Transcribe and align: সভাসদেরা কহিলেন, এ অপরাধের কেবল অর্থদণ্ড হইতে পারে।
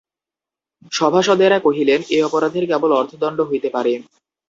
সভাসদেরা 0.91 1.57
কহিলেন, 1.65 1.99
এ 2.09 2.27
অপরাধের 2.27 2.65
কেবল 2.71 2.91
অর্থদণ্ড 2.93 3.39
হইতে 3.49 3.69
পারে। 3.75 3.93